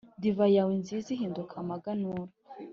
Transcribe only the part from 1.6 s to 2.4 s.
amaganura.